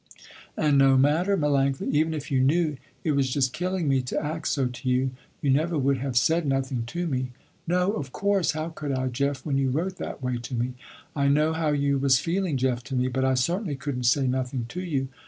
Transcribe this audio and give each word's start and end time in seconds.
"And 0.57 0.79
no 0.79 0.97
matter 0.97 1.37
Melanctha, 1.37 1.87
even 1.91 2.15
if 2.15 2.31
you 2.31 2.39
knew, 2.41 2.77
it 3.03 3.11
was 3.11 3.29
just 3.29 3.53
killing 3.53 3.87
me 3.87 4.01
to 4.01 4.19
act 4.19 4.47
so 4.47 4.65
to 4.65 4.89
you, 4.89 5.11
you 5.43 5.51
never 5.51 5.77
would 5.77 5.97
have 5.99 6.17
said 6.17 6.47
nothing 6.47 6.85
to 6.87 7.05
me?" 7.05 7.33
"No 7.67 7.91
of 7.91 8.11
course, 8.11 8.53
how 8.53 8.69
could 8.69 8.91
I 8.91 9.09
Jeff 9.09 9.45
when 9.45 9.59
you 9.59 9.69
wrote 9.69 9.97
that 9.97 10.23
way 10.23 10.37
to 10.39 10.55
me. 10.55 10.73
I 11.15 11.27
know 11.27 11.53
how 11.53 11.69
you 11.69 11.99
was 11.99 12.17
feeling 12.17 12.57
Jeff 12.57 12.83
to 12.85 12.95
me, 12.95 13.09
but 13.09 13.23
I 13.23 13.35
certainly 13.35 13.75
couldn't 13.75 14.05
say 14.05 14.25
nothing 14.25 14.65
to 14.69 14.81
you." 14.83 15.09